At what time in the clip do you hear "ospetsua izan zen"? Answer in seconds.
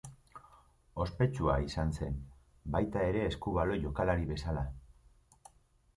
1.05-2.17